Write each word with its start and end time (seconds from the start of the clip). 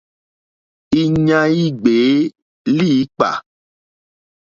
Íɲa 1.01 1.39
í 1.61 1.63
ŋɡbèé 1.75 2.13
líǐpkà. 2.75 3.29